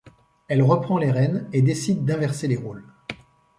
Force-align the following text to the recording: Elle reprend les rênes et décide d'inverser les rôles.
Elle 0.47 0.63
reprend 0.63 0.97
les 0.97 1.11
rênes 1.11 1.47
et 1.53 1.61
décide 1.61 2.05
d'inverser 2.05 2.47
les 2.47 2.57
rôles. 2.57 2.83